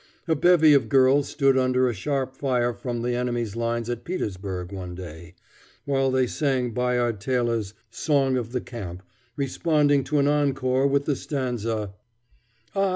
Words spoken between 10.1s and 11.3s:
an encore with the